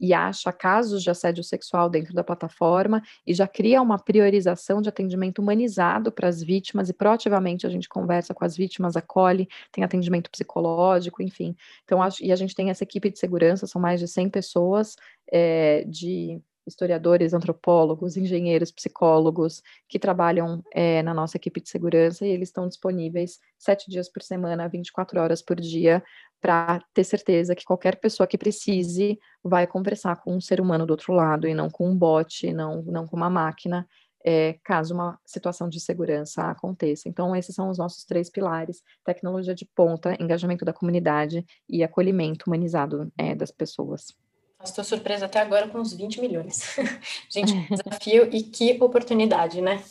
[0.00, 4.88] e acha casos de assédio sexual dentro da plataforma e já cria uma priorização de
[4.88, 9.84] atendimento humanizado para as vítimas e proativamente a gente conversa com as vítimas, acolhe, tem
[9.84, 11.56] atendimento psicológico, enfim.
[11.84, 14.96] Então, e a gente tem essa equipe de segurança, são mais de 100 pessoas
[15.32, 22.30] é, de historiadores, antropólogos, engenheiros, psicólogos que trabalham é, na nossa equipe de segurança e
[22.30, 26.02] eles estão disponíveis sete dias por semana, 24 horas por dia,
[26.40, 30.90] para ter certeza que qualquer pessoa que precise vai conversar com um ser humano do
[30.90, 33.86] outro lado e não com um bot, não, não com uma máquina,
[34.24, 37.08] é, caso uma situação de segurança aconteça.
[37.08, 42.44] Então, esses são os nossos três pilares: tecnologia de ponta, engajamento da comunidade e acolhimento
[42.46, 44.14] humanizado é, das pessoas.
[44.62, 46.76] Estou surpresa até agora com os 20 milhões.
[47.30, 49.82] Gente, que desafio e que oportunidade, né?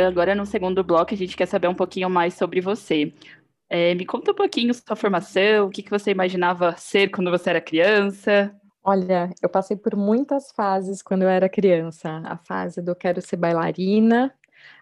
[0.00, 3.12] Agora no segundo bloco a gente quer saber um pouquinho mais sobre você.
[3.68, 7.50] É, me conta um pouquinho sua formação, o que, que você imaginava ser quando você
[7.50, 8.54] era criança?
[8.84, 12.20] Olha, eu passei por muitas fases quando eu era criança.
[12.24, 14.34] A fase do quero ser bailarina,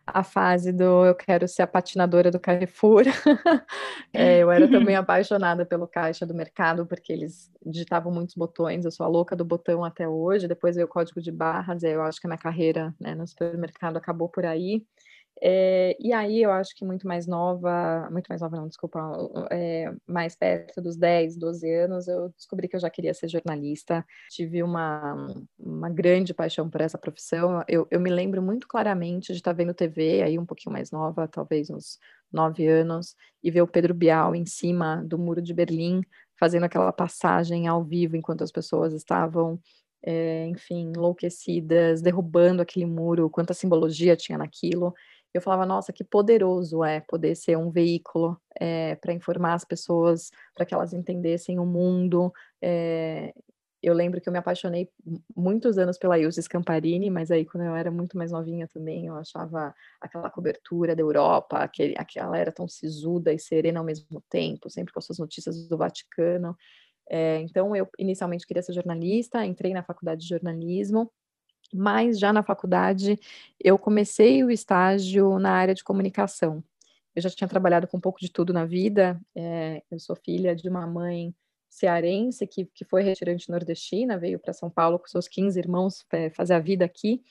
[0.07, 3.05] a fase do eu quero ser a patinadora do Carrefour.
[4.13, 8.85] é, eu era também apaixonada pelo caixa do mercado, porque eles digitavam muitos botões.
[8.85, 10.49] Eu sou a louca do botão até hoje.
[10.49, 13.97] Depois veio o código de barras, eu acho que a minha carreira né, no supermercado
[13.97, 14.85] acabou por aí.
[15.43, 19.01] É, e aí eu acho que muito mais nova, muito mais nova não, desculpa,
[19.51, 24.05] é, mais perto dos 10, 12 anos, eu descobri que eu já queria ser jornalista,
[24.31, 25.27] tive uma,
[25.59, 29.73] uma grande paixão por essa profissão, eu, eu me lembro muito claramente de estar vendo
[29.73, 31.99] TV, aí um pouquinho mais nova, talvez uns
[32.31, 36.03] 9 anos, e ver o Pedro Bial em cima do muro de Berlim,
[36.39, 39.59] fazendo aquela passagem ao vivo enquanto as pessoas estavam
[40.03, 44.95] é, enfim, enlouquecidas, derrubando aquele muro, quanta simbologia tinha naquilo
[45.33, 50.31] eu falava, nossa, que poderoso é poder ser um veículo é, para informar as pessoas,
[50.55, 52.33] para que elas entendessem o mundo.
[52.63, 53.33] É,
[53.83, 54.91] eu lembro que eu me apaixonei
[55.35, 59.15] muitos anos pela Ilse Scamparini, mas aí quando eu era muito mais novinha também, eu
[59.15, 64.69] achava aquela cobertura da Europa, aquele, aquela era tão sisuda e serena ao mesmo tempo,
[64.69, 66.57] sempre com as suas notícias do Vaticano.
[67.09, 71.11] É, então, eu inicialmente queria ser jornalista, entrei na faculdade de jornalismo,
[71.73, 73.19] mas já na faculdade
[73.59, 76.63] eu comecei o estágio na área de comunicação.
[77.15, 79.21] Eu já tinha trabalhado com um pouco de tudo na vida.
[79.35, 81.35] É, eu sou filha de uma mãe
[81.69, 86.31] cearense que, que foi retirante nordestina, veio para São Paulo com seus 15 irmãos é,
[86.31, 87.23] fazer a vida aqui.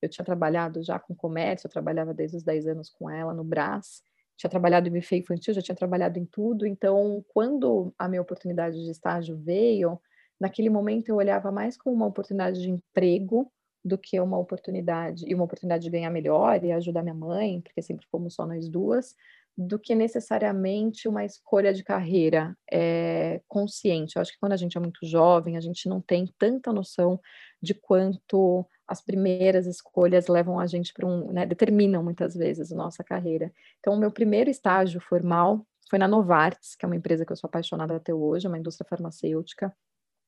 [0.00, 3.44] Eu tinha trabalhado já com comércio, eu trabalhava desde os 10 anos com ela no
[3.44, 4.02] Brás.
[4.36, 6.66] Tinha trabalhado em buffet infantil, já tinha trabalhado em tudo.
[6.66, 10.00] Então, quando a minha oportunidade de estágio veio,
[10.40, 13.52] naquele momento eu olhava mais como uma oportunidade de emprego
[13.84, 17.82] do que uma oportunidade, e uma oportunidade de ganhar melhor e ajudar minha mãe, porque
[17.82, 19.14] sempre fomos só nós duas,
[19.56, 24.16] do que necessariamente uma escolha de carreira é, consciente.
[24.16, 27.20] Eu acho que quando a gente é muito jovem, a gente não tem tanta noção
[27.62, 32.76] de quanto as primeiras escolhas levam a gente para um, né, determinam muitas vezes a
[32.76, 33.52] nossa carreira.
[33.78, 37.36] Então, o meu primeiro estágio formal foi na Novartis, que é uma empresa que eu
[37.36, 39.74] sou apaixonada até hoje, uma indústria farmacêutica.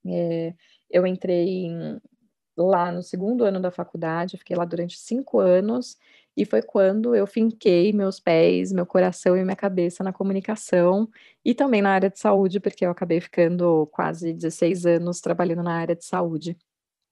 [0.06, 0.54] É,
[0.90, 2.00] eu entrei em,
[2.56, 5.96] lá no segundo ano da faculdade, fiquei lá durante cinco anos,
[6.36, 11.08] e foi quando eu finquei meus pés, meu coração e minha cabeça na comunicação
[11.44, 15.74] e também na área de saúde, porque eu acabei ficando quase 16 anos trabalhando na
[15.76, 16.56] área de saúde.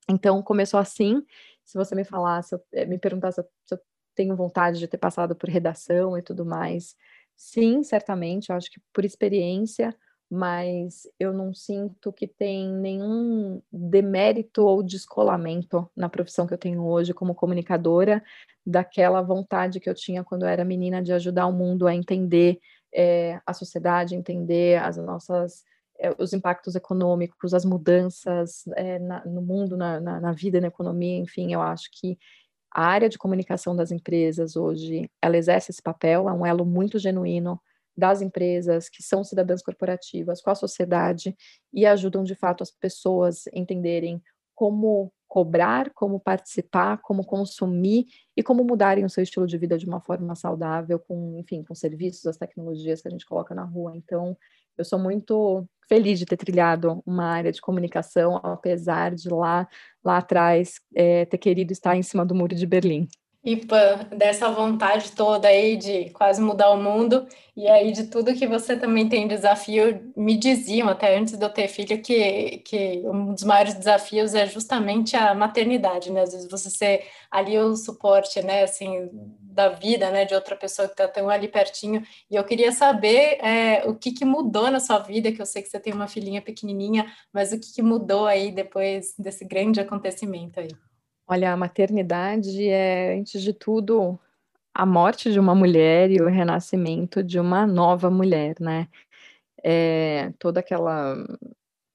[0.09, 1.23] Então, começou assim.
[1.65, 3.79] Se você me falasse, eh, me perguntasse se eu
[4.15, 6.97] tenho vontade de ter passado por redação e tudo mais,
[7.37, 9.97] sim, certamente, eu acho que por experiência,
[10.31, 16.85] mas eu não sinto que tem nenhum demérito ou descolamento na profissão que eu tenho
[16.85, 18.23] hoje como comunicadora,
[18.65, 22.61] daquela vontade que eu tinha quando eu era menina de ajudar o mundo a entender
[22.95, 25.65] é, a sociedade, entender as nossas
[25.99, 30.69] é, os impactos econômicos, as mudanças é, na, no mundo, na, na, na vida, na
[30.69, 32.17] economia, enfim, eu acho que
[32.73, 36.99] a área de comunicação das empresas hoje, ela exerce esse papel, é um elo muito
[36.99, 37.61] genuíno
[38.01, 41.37] das empresas que são cidadãs corporativas com a sociedade
[41.73, 44.21] e ajudam de fato as pessoas entenderem
[44.55, 49.87] como cobrar, como participar, como consumir e como mudarem o seu estilo de vida de
[49.87, 53.93] uma forma saudável com, enfim, com serviços, as tecnologias que a gente coloca na rua.
[53.97, 54.37] Então,
[54.77, 59.69] eu sou muito feliz de ter trilhado uma área de comunicação, apesar de lá,
[60.05, 63.07] lá atrás, é, ter querido estar em cima do muro de Berlim.
[63.43, 67.27] Ipan, dessa vontade toda aí de quase mudar o mundo,
[67.57, 71.49] e aí de tudo que você também tem desafio, me diziam até antes de eu
[71.49, 76.21] ter filho que, que um dos maiores desafios é justamente a maternidade, né?
[76.23, 79.09] Às vezes você ser ali o suporte, né, assim,
[79.41, 83.39] da vida, né, de outra pessoa que está tão ali pertinho, e eu queria saber
[83.43, 86.09] é, o que, que mudou na sua vida, que eu sei que você tem uma
[86.09, 90.69] filhinha pequenininha, mas o que, que mudou aí depois desse grande acontecimento aí?
[91.33, 94.19] Olha, a maternidade é, antes de tudo,
[94.75, 98.89] a morte de uma mulher e o renascimento de uma nova mulher, né?
[99.63, 101.17] É, toda aquela.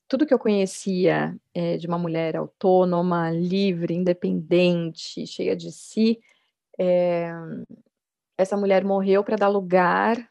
[0.07, 6.19] Tudo que eu conhecia é, de uma mulher autônoma, livre, independente, cheia de si,
[6.79, 7.29] é,
[8.37, 10.29] essa mulher morreu para dar lugar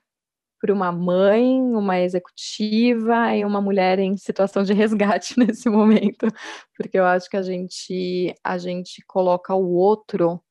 [0.64, 6.26] para uma mãe, uma executiva e uma mulher em situação de resgate nesse momento,
[6.74, 10.42] porque eu acho que a gente a gente coloca o outro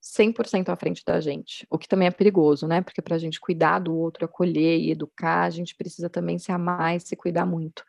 [0.00, 2.82] 100% à frente da gente, o que também é perigoso, né?
[2.82, 6.52] Porque para a gente cuidar do outro, acolher e educar, a gente precisa também se
[6.52, 7.82] amar e se cuidar muito.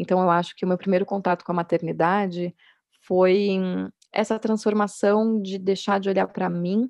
[0.00, 2.52] Então, eu acho que o meu primeiro contato com a maternidade
[3.06, 3.60] foi
[4.12, 6.88] essa transformação de deixar de olhar para mim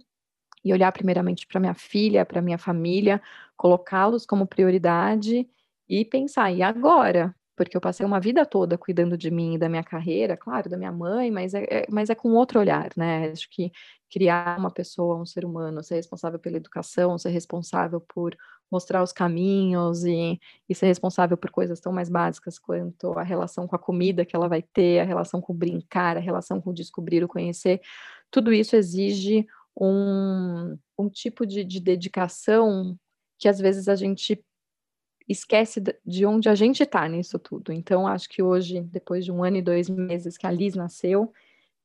[0.64, 3.20] e olhar primeiramente para minha filha, para minha família,
[3.56, 5.48] colocá-los como prioridade
[5.88, 7.34] e pensar, e agora?
[7.56, 10.76] Porque eu passei uma vida toda cuidando de mim e da minha carreira, claro, da
[10.76, 13.30] minha mãe, mas é, é, mas é com outro olhar, né?
[13.30, 13.70] Acho que
[14.10, 18.36] criar uma pessoa, um ser humano, ser responsável pela educação, ser responsável por
[18.70, 23.66] mostrar os caminhos e, e ser responsável por coisas tão mais básicas quanto a relação
[23.66, 27.22] com a comida que ela vai ter, a relação com brincar, a relação com descobrir,
[27.22, 27.80] o conhecer,
[28.30, 29.46] tudo isso exige
[29.78, 32.98] um, um tipo de, de dedicação
[33.38, 34.44] que às vezes a gente
[35.28, 37.72] esquece de onde a gente está nisso tudo.
[37.72, 41.32] Então, acho que hoje, depois de um ano e dois meses que a Liz nasceu,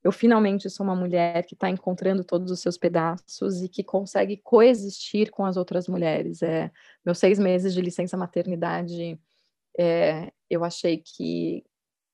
[0.04, 4.38] eu finalmente sou uma mulher que está encontrando todos os seus pedaços e que consegue
[4.38, 6.41] coexistir com as outras mulheres.
[6.41, 6.71] É,
[7.06, 9.19] meus seis meses de licença maternidade,
[9.78, 11.65] é, eu achei que,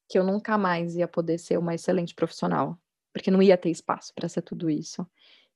[0.10, 2.80] que eu nunca mais ia poder ser uma excelente profissional,
[3.12, 5.06] porque não ia ter espaço para ser tudo isso.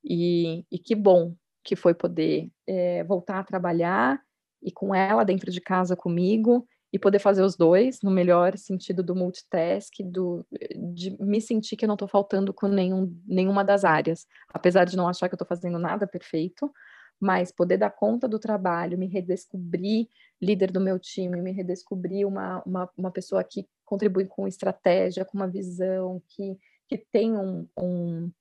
[0.03, 1.33] E, e que bom
[1.63, 4.21] que foi poder é, voltar a trabalhar
[4.62, 9.03] e com ela dentro de casa comigo e poder fazer os dois no melhor sentido
[9.03, 10.45] do multitask, do,
[10.93, 14.95] de me sentir que eu não estou faltando com nenhum, nenhuma das áreas, apesar de
[14.95, 16.71] não achar que eu estou fazendo nada perfeito,
[17.19, 20.07] mas poder dar conta do trabalho, me redescobrir
[20.41, 25.38] líder do meu time, me redescobrir uma, uma, uma pessoa que contribui com estratégia, com
[25.38, 26.57] uma visão, que
[26.88, 28.31] que tem um, um,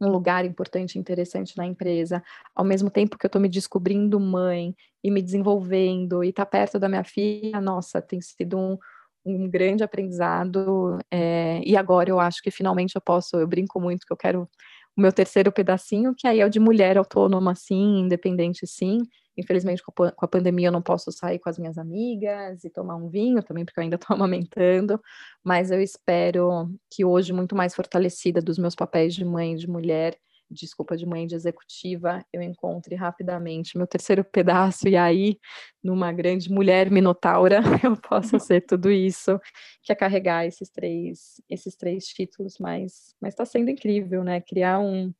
[0.00, 2.22] um lugar importante e interessante na empresa,
[2.54, 6.78] ao mesmo tempo que eu estou me descobrindo mãe e me desenvolvendo e tá perto
[6.78, 8.78] da minha filha, nossa, tem sido um,
[9.24, 10.98] um grande aprendizado.
[11.10, 14.48] É, e agora eu acho que finalmente eu posso, eu brinco muito que eu quero
[14.96, 18.98] o meu terceiro pedacinho, que aí é o de mulher autônoma, sim, independente, sim.
[19.38, 22.70] Infelizmente, com a, com a pandemia, eu não posso sair com as minhas amigas e
[22.70, 25.00] tomar um vinho também, porque eu ainda estou amamentando.
[25.44, 30.18] Mas eu espero que hoje, muito mais fortalecida dos meus papéis de mãe de mulher,
[30.50, 35.38] desculpa, de mãe de executiva, eu encontre rapidamente meu terceiro pedaço, e aí,
[35.82, 39.38] numa grande mulher minotaura, eu possa ser tudo isso,
[39.82, 44.40] que é carregar esses três, esses três títulos, mas está sendo incrível, né?
[44.40, 45.12] Criar um,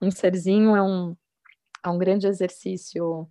[0.00, 1.16] um serzinho é um,
[1.84, 3.28] é um grande exercício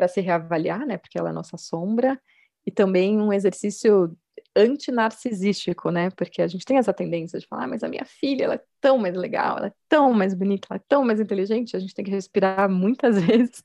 [0.00, 0.96] para se reavaliar, né?
[0.96, 2.18] Porque ela é nossa sombra,
[2.66, 4.16] e também um exercício
[4.56, 6.08] antinarcisístico, né?
[6.10, 8.62] Porque a gente tem essa tendência de falar, ah, mas a minha filha, ela é
[8.80, 11.76] tão mais legal, ela é tão mais bonita, ela é tão mais inteligente.
[11.76, 13.62] A gente tem que respirar muitas vezes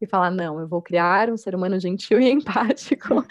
[0.00, 3.24] e falar, não, eu vou criar um ser humano gentil e empático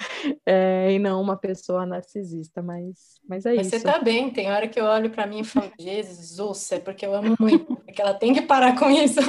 [0.46, 3.80] é, e não uma pessoa narcisista, mas, mas é mas isso.
[3.80, 7.06] Você tá bem, tem hora que eu olho para mim e falo, Jesus, é porque
[7.06, 9.20] eu amo muito, porque ela tem que parar com isso.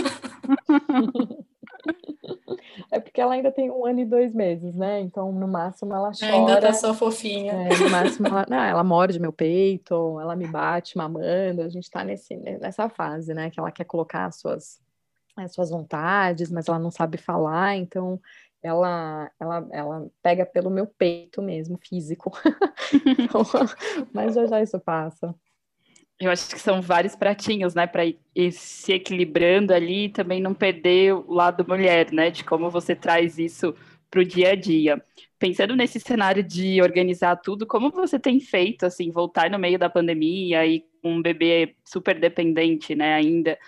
[2.91, 5.01] É porque ela ainda tem um ano e dois meses, né?
[5.01, 6.33] Então, no máximo, ela chora.
[6.33, 7.53] Ainda tá só fofinha.
[7.53, 11.63] É, no máximo, ela, não, ela morde meu peito, ela me bate mamando.
[11.63, 13.51] A gente tá nesse, nessa fase, né?
[13.51, 14.81] Que ela quer colocar as suas,
[15.37, 17.77] as suas vontades, mas ela não sabe falar.
[17.77, 18.21] Então,
[18.63, 22.33] ela, ela, ela pega pelo meu peito mesmo, físico.
[23.19, 23.43] então,
[24.13, 25.35] mas já já isso passa.
[26.19, 30.55] Eu acho que são vários pratinhos, né, para ir se equilibrando ali e também não
[30.55, 33.75] perder o lado mulher, né, de como você traz isso
[34.11, 35.03] para o dia a dia.
[35.39, 39.91] Pensando nesse cenário de organizar tudo, como você tem feito, assim, voltar no meio da
[39.91, 43.59] pandemia e com um bebê super dependente, né, ainda,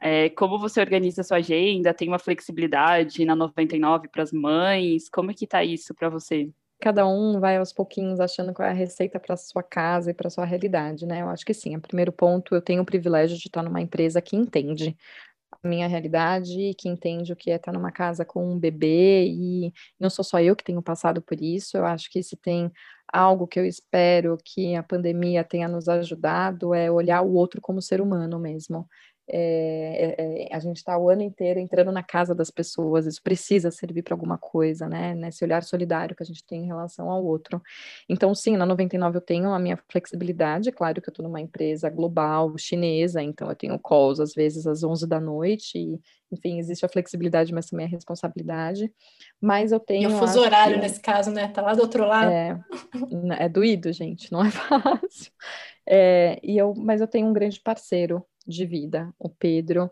[0.00, 1.92] é, como você organiza sua agenda?
[1.92, 5.10] Tem uma flexibilidade na 99 para as mães?
[5.10, 6.48] Como é que está isso para você?
[6.80, 10.30] Cada um vai aos pouquinhos achando qual é a receita para sua casa e para
[10.30, 11.22] sua realidade, né?
[11.22, 11.76] Eu acho que sim.
[11.76, 14.96] O primeiro ponto, eu tenho o privilégio de estar numa empresa que entende
[15.64, 19.72] a minha realidade, que entende o que é estar numa casa com um bebê e
[19.98, 21.76] não sou só eu que tenho passado por isso.
[21.76, 22.70] Eu acho que se tem
[23.12, 27.80] algo que eu espero que a pandemia tenha nos ajudado é olhar o outro como
[27.82, 28.86] ser humano mesmo.
[29.30, 33.22] É, é, é, a gente está o ano inteiro entrando na casa das pessoas, isso
[33.22, 35.14] precisa servir para alguma coisa, né?
[35.14, 37.62] Nesse olhar solidário que a gente tem em relação ao outro.
[38.08, 41.90] Então, sim, na 99 eu tenho a minha flexibilidade, claro que eu estou numa empresa
[41.90, 46.00] global, chinesa, então eu tenho calls às vezes às 11 da noite, e,
[46.32, 48.90] enfim, existe a flexibilidade, mas também a responsabilidade.
[49.38, 50.10] Mas eu tenho.
[50.10, 50.80] E o fuso horário que...
[50.80, 51.48] nesse caso, né?
[51.48, 52.30] Tá lá do outro lado.
[52.30, 52.58] É,
[53.40, 55.32] é doído, gente, não é fácil.
[55.86, 59.90] É, e eu, mas eu tenho um grande parceiro de vida, o Pedro,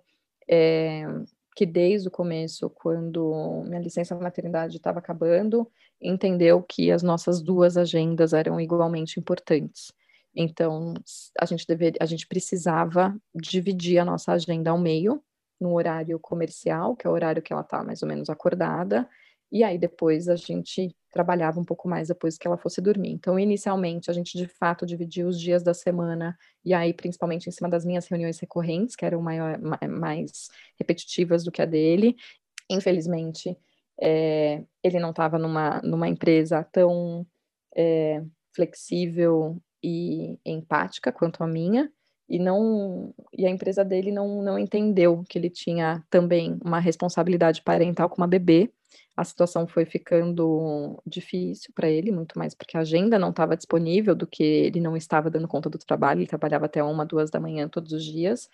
[0.48, 1.04] é,
[1.54, 7.76] que desde o começo, quando minha licença maternidade estava acabando, entendeu que as nossas duas
[7.76, 9.92] agendas eram igualmente importantes.
[10.34, 10.92] Então,
[11.40, 15.22] a gente deveria, a gente precisava dividir a nossa agenda ao meio,
[15.58, 19.08] no horário comercial, que é o horário que ela está mais ou menos acordada,
[19.50, 23.10] e aí depois a gente trabalhava um pouco mais depois que ela fosse dormir.
[23.10, 27.52] Então, inicialmente, a gente de fato dividia os dias da semana, e aí principalmente em
[27.52, 32.16] cima das minhas reuniões recorrentes, que eram maior, mais repetitivas do que a dele.
[32.70, 33.56] Infelizmente,
[34.00, 37.26] é, ele não estava numa, numa empresa tão
[37.74, 38.22] é,
[38.54, 41.90] flexível e empática quanto a minha,
[42.28, 47.62] e não e a empresa dele não, não entendeu que ele tinha também uma responsabilidade
[47.62, 48.70] parental com uma bebê
[49.16, 54.14] a situação foi ficando difícil para ele, muito mais porque a agenda não estava disponível,
[54.14, 57.40] do que ele não estava dando conta do trabalho, ele trabalhava até uma, duas da
[57.40, 58.48] manhã todos os dias,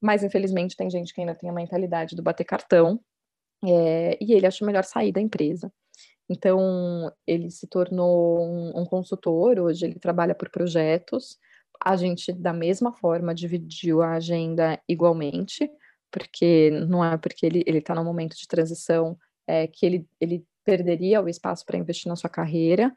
[0.00, 3.00] mas infelizmente tem gente que ainda tem a mentalidade do bater cartão,
[3.64, 5.72] é, e ele achou melhor sair da empresa.
[6.28, 11.38] Então, ele se tornou um, um consultor, hoje ele trabalha por projetos,
[11.84, 15.70] a gente, da mesma forma, dividiu a agenda igualmente,
[16.10, 19.18] porque não é porque ele está no momento de transição
[19.52, 22.90] é, que ele, ele perderia o espaço para investir na sua carreira.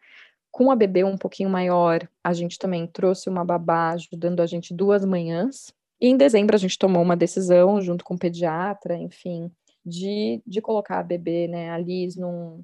[0.49, 4.73] Com a bebê um pouquinho maior, a gente também trouxe uma babá ajudando a gente
[4.73, 5.73] duas manhãs.
[5.99, 9.51] E em dezembro a gente tomou uma decisão, junto com o pediatra, enfim,
[9.85, 12.63] de, de colocar a bebê, né, a Liz, num,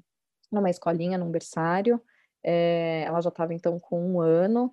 [0.50, 2.00] numa escolinha, num berçário.
[2.42, 4.72] É, ela já estava então com um ano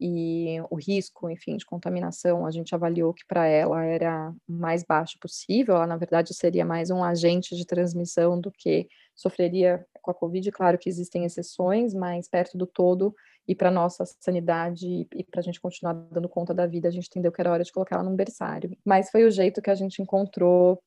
[0.00, 5.18] e o risco, enfim, de contaminação, a gente avaliou que para ela era mais baixo
[5.20, 10.14] possível, ela na verdade seria mais um agente de transmissão do que sofreria com a
[10.14, 10.50] Covid.
[10.52, 13.14] Claro que existem exceções, mas perto do todo
[13.46, 17.08] e para nossa sanidade e para a gente continuar dando conta da vida, a gente
[17.08, 18.76] entendeu que era hora de colocar ela num berçário.
[18.84, 20.80] Mas foi o jeito que a gente encontrou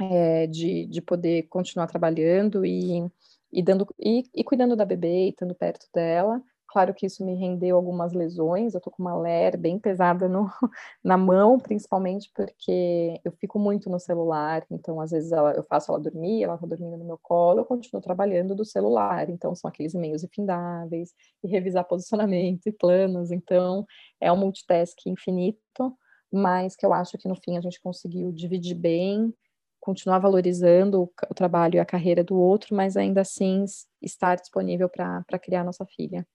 [0.00, 3.04] é, de, de poder continuar trabalhando e,
[3.52, 6.40] e dando e, e cuidando da bebê e estando perto dela
[6.72, 10.46] Claro que isso me rendeu algumas lesões, eu tô com uma ler bem pesada no,
[11.04, 15.92] na mão, principalmente porque eu fico muito no celular, então às vezes ela, eu faço
[15.92, 19.68] ela dormir, ela tá dormindo no meu colo, eu continuo trabalhando do celular, então são
[19.68, 21.10] aqueles e-mails infindáveis,
[21.44, 23.84] e revisar posicionamento e planos, então
[24.18, 25.94] é um multitask infinito,
[26.32, 29.34] mas que eu acho que no fim a gente conseguiu dividir bem,
[29.78, 33.64] continuar valorizando o, trabalho e a carreira do outro, mas ainda assim
[34.00, 36.26] estar disponível para criar nossa filha.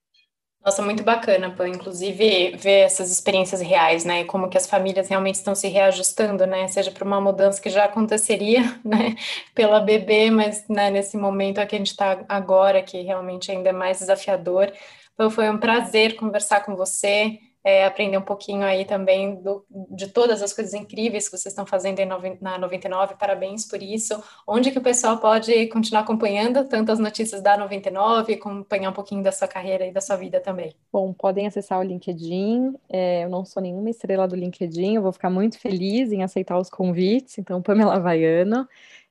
[0.64, 1.68] Nossa, muito bacana, Pan.
[1.68, 4.24] Inclusive, ver essas experiências reais, né?
[4.24, 6.68] Como que as famílias realmente estão se reajustando, né?
[6.68, 9.16] Seja para uma mudança que já aconteceria, né?
[9.54, 13.72] Pela bebê, mas né, nesse momento aqui a gente está agora, que realmente ainda é
[13.72, 14.72] mais desafiador.
[15.14, 17.38] Então, foi um prazer conversar com você
[17.68, 21.66] é, aprender um pouquinho aí também do, de todas as coisas incríveis que vocês estão
[21.66, 21.98] fazendo
[22.40, 24.18] na 99, parabéns por isso.
[24.46, 29.22] Onde que o pessoal pode continuar acompanhando tanto as notícias da 99, acompanhar um pouquinho
[29.22, 30.74] da sua carreira e da sua vida também?
[30.90, 35.12] Bom, podem acessar o LinkedIn, é, eu não sou nenhuma estrela do LinkedIn, eu vou
[35.12, 38.66] ficar muito feliz em aceitar os convites, então Pamela Vaiano.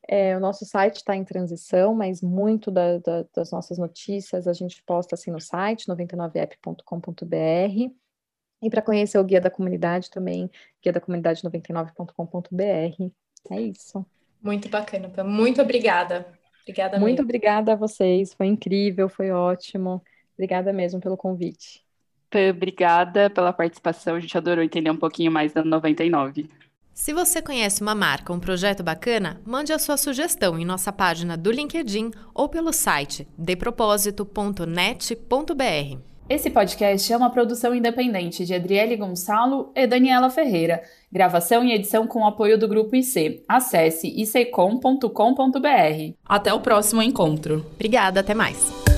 [0.10, 4.54] É, o nosso site está em transição, mas muito da, da, das nossas notícias a
[4.54, 8.07] gente posta assim no site, 99app.com.br.
[8.62, 10.50] E para conhecer o Guia da Comunidade também,
[10.84, 13.12] guia da comunidade 99.com.br.
[13.52, 14.06] É isso.
[14.42, 16.26] Muito bacana, Muito obrigada.
[16.64, 17.24] Obrigada Muito mesmo.
[17.24, 20.02] obrigada a vocês, foi incrível, foi ótimo.
[20.34, 21.86] Obrigada mesmo pelo convite.
[22.50, 26.50] Obrigada pela participação, a gente adorou entender um pouquinho mais da 99.
[26.94, 31.38] Se você conhece uma marca, um projeto bacana, mande a sua sugestão em nossa página
[31.38, 36.17] do LinkedIn ou pelo site depropósito.net.br.
[36.30, 40.84] Esse podcast é uma produção independente de Adriele Gonçalo e Daniela Ferreira.
[41.10, 43.46] Gravação e edição com apoio do Grupo IC.
[43.48, 45.08] Acesse icom.com.br.
[46.26, 47.66] Até o próximo encontro.
[47.76, 48.97] Obrigada, até mais.